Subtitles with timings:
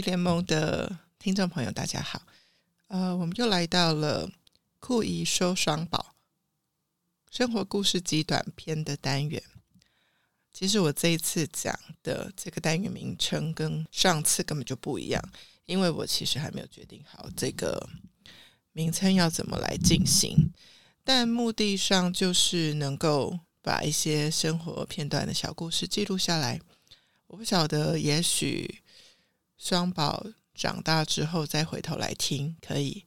[0.00, 2.22] 联盟的听众朋友，大家好。
[2.88, 4.30] 呃，我们又来到了
[4.78, 6.14] 酷姨收双宝
[7.30, 9.42] 生活故事集短篇的单元。
[10.52, 15.22] 其实我这一次讲的这个单元名称跟上次根本就不一样，
[15.66, 17.88] 因为我其实还没有决定好这个
[18.72, 20.50] 名称要怎么来进行，
[21.04, 26.60] 但目的上就是能够把一些生活片段的小故事记录下来。
[27.26, 28.80] 我不晓得，也许
[29.58, 33.04] 双宝长大之后再回头来听，可以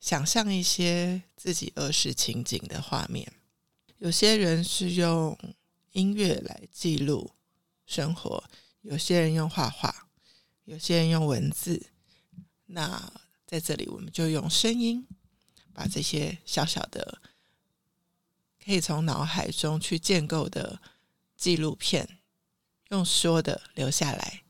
[0.00, 3.32] 想象一些自己儿时情景的画面。
[3.98, 5.36] 有些人是用
[5.92, 7.32] 音乐来记录
[7.86, 8.42] 生活，
[8.82, 10.08] 有些人用画画，
[10.64, 11.90] 有些人用文字。
[12.66, 13.12] 那
[13.46, 15.06] 在这里，我们就用声音，
[15.74, 17.20] 把这些小小的，
[18.64, 20.80] 可以从脑海中去建构的
[21.36, 22.18] 纪录片。
[22.90, 24.42] 用说的留下来，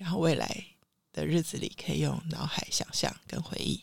[0.00, 0.64] 然后未来
[1.12, 3.82] 的日子里可以用脑海想象跟回忆。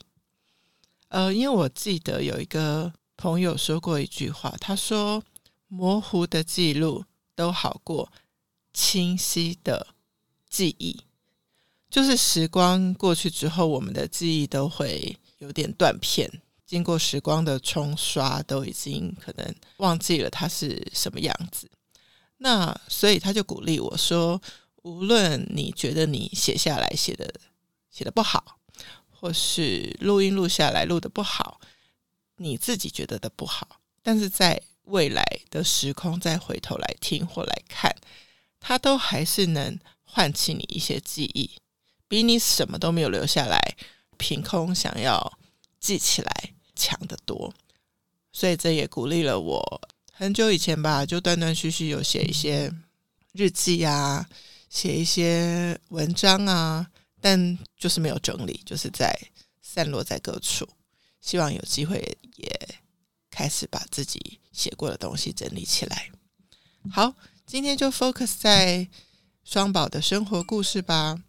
[1.09, 5.23] 呃，因为我记得有一个朋友说过一句话，他说
[5.69, 8.11] ：“模糊的记录都好过
[8.73, 9.93] 清晰的
[10.49, 11.03] 记忆。”
[11.87, 16.27] 就是时光过去之后，我们的记忆都会有点断片，
[16.65, 21.69] 经过时光的冲刷，都已经可能忘记了它是什么样子。
[22.39, 24.41] 那所以他就鼓励我说
[24.87, 27.29] ：“无论你觉得你写下来写的
[27.91, 28.59] 写的不好，
[29.09, 31.59] 或是录音录下来录的不好，
[32.37, 37.93] 你自己觉得的不好，但是在未来的时空再回头来听或来看，
[38.61, 41.51] 它都还是能唤起你一些记忆，
[42.07, 43.59] 比你什么都没有留下来，
[44.17, 45.37] 凭空想要
[45.81, 47.53] 记起来强得多。
[48.31, 49.81] 所以这也鼓励了我。”
[50.13, 52.73] 很久以前吧，就断断续续有写一些
[53.33, 54.27] 日记啊，
[54.69, 56.87] 写一些文章啊，
[57.21, 59.17] 但就是没有整理，就是在
[59.61, 60.67] 散落在各处。
[61.21, 62.79] 希望有机会也
[63.29, 66.09] 开始把自己写过的东西整理起来。
[66.91, 67.13] 好，
[67.45, 68.87] 今天就 focus 在
[69.43, 71.21] 双宝的生活故事吧。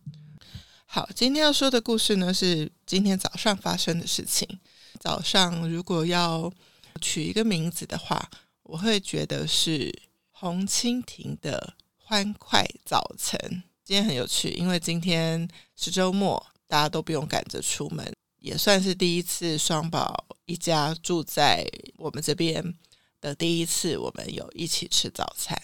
[0.86, 4.60] 好，今天要说的故事呢，是今天早上发生的事情。
[5.00, 6.52] 早上如果要
[7.00, 8.30] 取一个名字的话，
[8.62, 11.74] 我会觉得是红蜻蜓的
[12.10, 13.38] 欢快早晨。
[13.84, 15.46] 今天很有趣，因为今天
[15.76, 22.74] 是周末，大家都不用赶着出门，也算是第一次双宝一家住在我们这边
[23.20, 25.54] 的第一次，我们有一起吃早餐。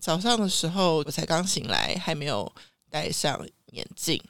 [0.00, 2.52] 早上的时候，我才刚醒来，还没有
[2.90, 4.20] 戴上眼镜，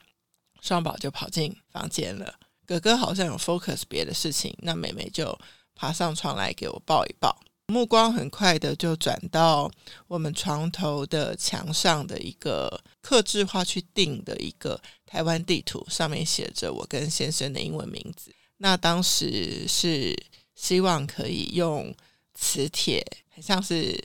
[0.61, 2.35] 双宝就跑进房间了。
[2.67, 5.35] 哥哥好像有 focus 别的事情，那妹妹就
[5.73, 7.35] 爬上床来给我抱一抱。
[7.73, 9.67] 目光很快的就转到
[10.07, 18.31] 我们床头的墙上的一个客制化去订的一个台湾地图，上面写着我跟先生的英文名字。
[18.57, 20.15] 那当时是
[20.53, 21.91] 希望可以用
[22.35, 23.99] 磁铁，很像是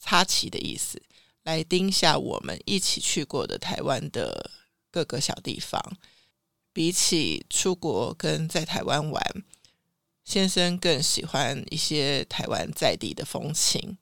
[0.00, 1.02] 插旗的意思，
[1.42, 4.48] 来钉下我们一起去过的台湾的
[4.92, 5.82] 各个小地方。
[6.72, 9.20] 比起出国跟在台湾玩。
[10.28, 13.96] 先生更喜欢一些台湾在地的风情，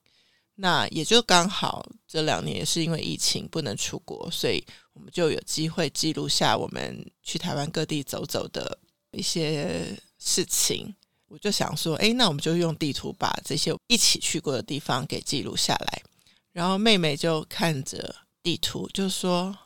[0.57, 4.61] 那也就刚好这两年也是因为疫情不能出国，所以
[4.93, 8.77] 我们就有机会记录下我们去台湾各地走走的
[9.13, 10.93] 一些事情。
[11.29, 16.03] 我就想说，哎，那我们就用地图把这些一起去过的地方给记录下来。
[16.51, 18.13] 然后妹妹就看着
[18.43, 19.57] 地图就说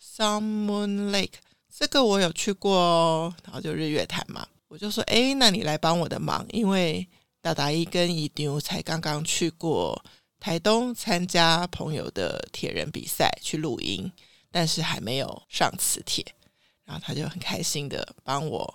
[0.00, 1.34] ：“Sun Moon Lake，
[1.68, 4.48] 这个我有去过哦。”然后就日月潭嘛。
[4.72, 7.06] 我就说，哎，那你来帮我的忙，因为
[7.42, 10.02] 大达一跟姨牛才刚刚去过
[10.40, 14.10] 台东参加朋友的铁人比赛去录音，
[14.50, 16.24] 但是还没有上磁铁，
[16.86, 18.74] 然后他就很开心的帮我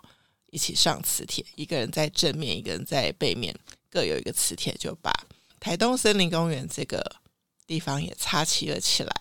[0.51, 3.51] 一起上磁铁，一个人在正面，一个人在背面，
[3.89, 5.11] 各有一个磁铁，就把
[5.59, 7.03] 台东森林公园这个
[7.65, 9.11] 地方也插齐了起来。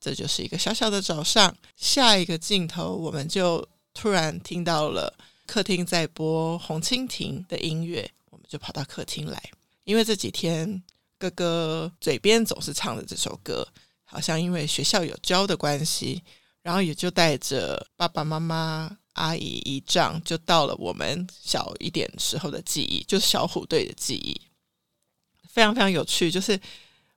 [0.00, 3.64] 这就是一个小小的早上，下一个镜头我们就
[3.94, 5.16] 突然听到了。
[5.50, 9.50] 客厅在播红蜻蜓的音乐，我们就跑到客厅来。
[9.82, 10.80] 因为这几天
[11.18, 13.66] 哥哥嘴边总是唱着这首歌，
[14.04, 16.22] 好像因为学校有教的关系，
[16.62, 24.40] 然后也就带着爸爸妈妈、阿姨、姨丈，就到了我们小一点时候的记忆，就是小虎队的记忆，
[25.48, 26.30] 非常非常有趣。
[26.30, 26.56] 就是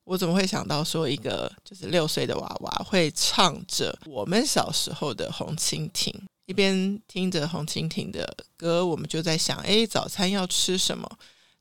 [0.06, 6.12] 我怎么会想到说，一个就是六岁的娃娃会唱着我们小时候的红蜻蜓？
[6.46, 11.10] 一边听着红蜻蜓的歌，我们就在想：哎，早餐要吃什么？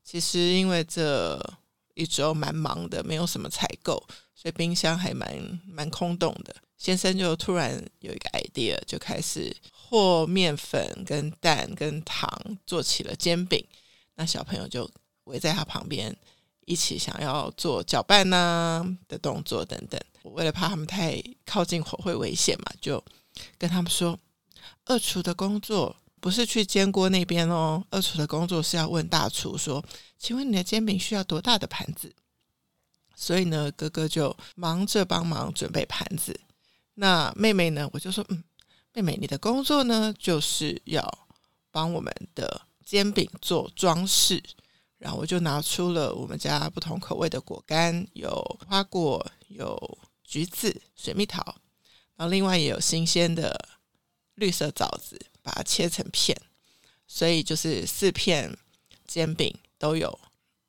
[0.03, 1.39] 其实因为这
[1.93, 3.95] 一周蛮忙的，没有什么采购，
[4.35, 6.53] 所以冰箱还蛮蛮空洞的。
[6.77, 12.29] 先生就突然有一个 idea，就开始和面粉、跟蛋、跟糖
[12.65, 13.65] 做起了煎饼。
[14.15, 14.89] 那小朋友就
[15.23, 16.13] 围在他旁边，
[16.65, 19.97] 一起想要做搅拌呐、的动作等等。
[20.23, 23.01] 我为了怕他们太靠近火会危险嘛，就
[23.57, 24.19] 跟他们说，
[24.85, 29.83] 二厨的工作不是去煎锅那边哦，二厨的工作是要问大厨说，
[30.17, 32.13] 请问你的煎饼需要多大的盘子？
[33.15, 36.39] 所以呢，哥哥就忙着帮忙准备盘子。
[36.95, 37.89] 那妹妹呢？
[37.93, 38.43] 我就说，嗯，
[38.93, 41.27] 妹妹，你的工作呢，就是要
[41.71, 44.41] 帮我们的煎饼做装饰。
[44.97, 48.31] 然后我就拿出了我们家不同口味的果干，有
[48.67, 51.43] 花果，有橘子、水蜜桃，
[52.15, 53.69] 然后另外也有新鲜的
[54.35, 56.35] 绿色枣子，把它切成片。
[57.07, 58.57] 所以就是四片
[59.05, 60.19] 煎饼都有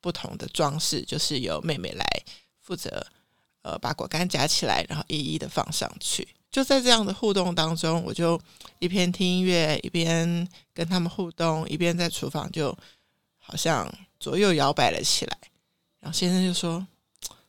[0.01, 2.05] 不同的装饰，就是由妹妹来
[2.59, 3.05] 负责。
[3.61, 6.27] 呃，把果干夹起来，然后一一的放上去。
[6.51, 8.39] 就在这样的互动当中，我就
[8.77, 12.77] 一边听音乐，一边跟他们互动，一边在厨房就
[13.39, 15.35] 好像左右摇摆了起来。
[15.99, 16.85] 然后先生就说：“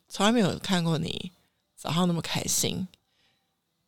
[0.09, 1.31] 从来没有看过你
[1.75, 2.87] 早上那么开心，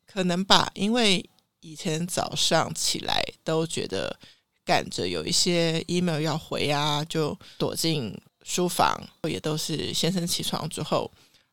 [0.05, 0.69] 可能吧？
[0.75, 1.27] 因为
[1.61, 4.17] 以前早上起来都觉得
[4.65, 11.09] 赶着有一些 email 要回啊，就躲进书房，也都是先生起床之后。”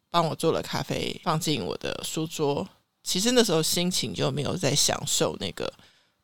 [0.09, 2.67] 帮我做了咖啡，放进我的书桌。
[3.03, 5.71] 其实那时候心情就没有在享受那个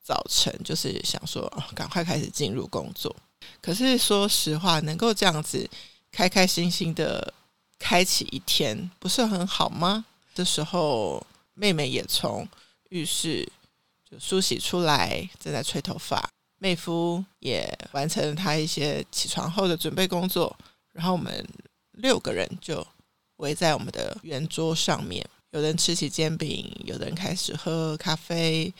[0.02, 3.14] 早晨，就是想说，哦，赶快开始进入工作。
[3.60, 5.68] 可是说实话，能够这样子
[6.10, 7.34] 开开心心的
[7.78, 10.06] 开启一天，不是很好吗？
[10.32, 12.48] 这时候，妹妹也从
[12.88, 13.46] 浴室
[14.12, 16.28] 就梳洗出来，正在吹头发。
[16.58, 20.54] 妹夫也完成了他一些起床后的准备工作。
[20.92, 21.48] 然后我们
[21.92, 22.86] 六个人就。
[23.36, 28.72] 围在我们的圆桌上面，有人吃起煎饼，有人开始喝咖啡，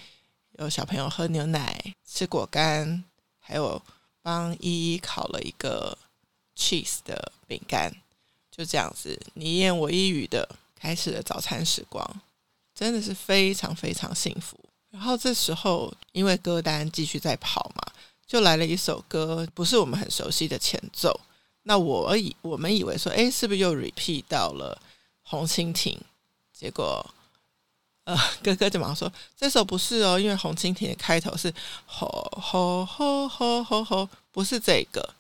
[0.53, 3.03] 有小朋友喝牛奶、吃果干，
[3.41, 3.83] 还有
[4.21, 5.99] 帮依依烤了一个
[6.55, 7.93] cheese 的饼干，
[8.53, 12.21] 就这样子你一言我一语的开始了早餐时光，
[12.73, 14.57] 真的是非常非常幸福。
[14.93, 17.93] 然后这时候，因为歌单继续在跑嘛，
[18.27, 21.19] 就来了一首歌，不是我们很熟悉的前奏。
[21.65, 24.81] 那我以我们以为说，哎，是不是又 repeat 到了
[25.23, 25.99] 红蜻蜓？
[26.53, 27.05] 结果，
[28.05, 31.53] 呃， 哥哥就马上说，这首不是哦，因为红蜻蜓的开头是
[31.87, 32.07] 吼
[32.41, 35.15] 吼吼吼吼吼，不是这个，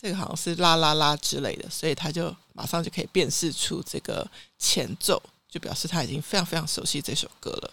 [0.00, 4.26] 这个好像是啦啦啦之类的，所以他就马上就可以辨识出这个
[4.58, 7.70] 前奏，就表示他已经非常非常熟悉这首歌了。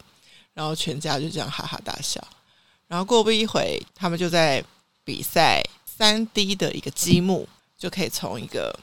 [0.53, 2.21] 然后全家就这样哈哈大笑。
[2.87, 4.63] 然后过不一会，他们就在
[5.03, 7.47] 比赛三 D 的一个积木。
[7.75, 8.73] 就可以从一个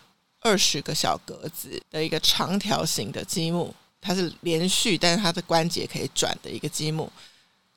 [0.40, 7.10] 二十个小格子的一个长条形的积木，它是连续，但是它的关节可以转的一个积木，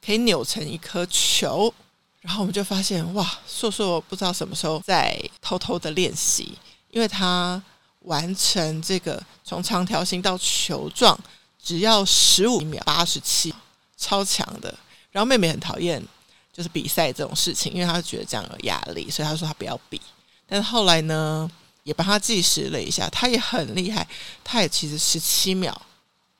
[0.06, 1.74] 可以扭成一颗球。
[2.20, 6.58] 然后我们就发现，哇，硕硕不知道什么时候在偷偷的练习，
[6.90, 7.64] 因为他
[8.00, 11.18] 完成这个从长条形到球状
[11.58, 13.56] 只要十五秒八十七，
[14.04, 14.74] 超强的。
[15.12, 16.04] 然后妹妹很讨厌
[16.52, 20.02] 就是比赛这种事情，因为她觉得这样有压力，所以她说她不要比。
[20.48, 21.50] 但是后来呢，
[21.84, 24.08] 也帮她计时了一下，她也很厉害，
[24.44, 25.80] 她也其实十七秒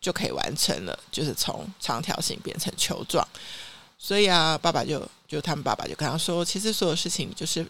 [0.02, 3.26] 就可以完成了，就是从长条形变成球状。
[3.98, 7.66] 所以啊，爸爸就就他们爸爸就跟他说，其实所有事情就是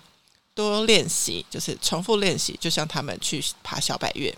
[0.56, 4.36] 多练习，就是重复练习，就像他们去爬小百岳，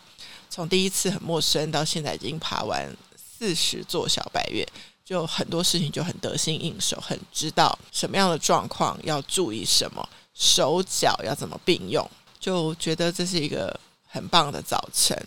[0.50, 2.94] 从第一次很陌生到现在已经爬完
[3.40, 4.68] 四十座小百岳，
[5.06, 10.10] 就很多事情就很得心应手，很知道什么样的状况要注意什么。
[10.34, 12.10] 手脚要怎么并用，
[12.40, 15.18] 就觉得这是一个很棒的早晨。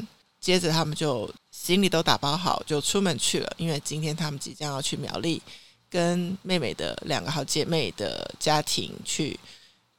[0.40, 3.50] 接着他们就行李都打包好，就出门去了。
[3.56, 5.40] 因为今天他们即将要去苗栗，
[5.88, 9.38] 跟妹妹的两个好姐妹的家庭去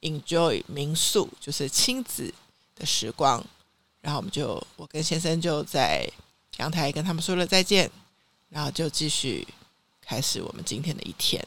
[0.02, 2.32] enjoy 民宿，就是亲子
[2.76, 3.44] 的时光。
[4.00, 6.08] 然后我们就，我跟先生就在
[6.58, 7.90] 阳台跟他们说了再见，
[8.48, 9.46] 然后就继续
[10.10, 11.40] 开始我们今天的一天。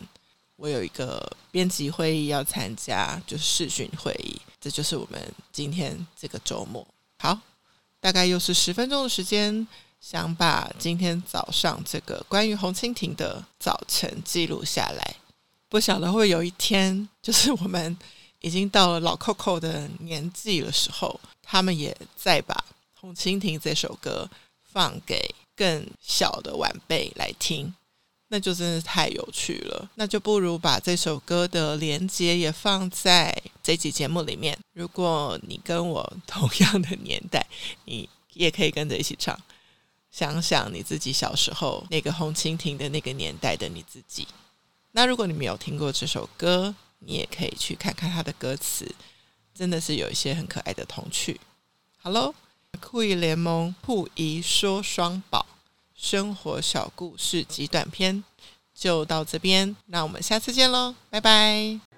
[0.55, 4.39] 我有一个编辑会议要参加，就是视讯会议。
[4.61, 6.87] 这就是我们今天这个周末。
[7.19, 7.37] 好，
[7.99, 9.67] 大概又是十分钟的时间，
[9.99, 15.15] 想把今天早上这个关于红蜻蜓的早晨记录下来。
[15.67, 17.97] 不晓得会有一天，就是我们
[18.39, 22.55] 已经到了老扣扣的年纪的时候，他们也再把
[23.01, 24.29] 《红蜻蜓》这首歌
[24.71, 27.75] 放给更小的晚辈来听。
[28.33, 34.57] 那就真的太有趣了，那就不如把这首歌的连接也放在这集节目里面。
[34.73, 37.45] 如果你跟我同样的年代，
[37.85, 39.39] 你也可以跟着一起唱。
[40.09, 44.27] 想想你自己小时候那个红蜻蜓的那个年代的你自己。
[44.93, 48.95] 那如果你没有听过这首歌，你也可以去看看它的歌词，
[49.53, 51.39] 真的是有一些很可爱的童趣。
[51.97, 52.33] 好喽，
[52.81, 55.45] 酷姨联盟酷姨说双宝
[55.95, 58.23] 生活小故事及短篇
[58.73, 61.92] 就到这边，那我们下次见喽，拜拜。